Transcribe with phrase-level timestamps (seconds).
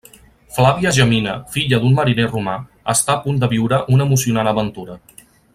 [0.53, 2.57] Flàvia Gemina, filla d'un mariner romà,
[2.97, 4.99] està a punt de viure una emocionant aventura.